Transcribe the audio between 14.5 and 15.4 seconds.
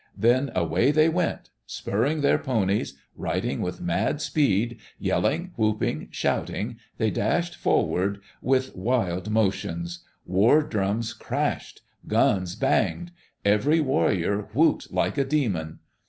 whooped like a